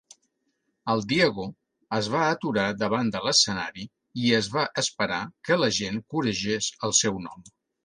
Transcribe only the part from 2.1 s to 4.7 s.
va aturar davant de l'escenari i es va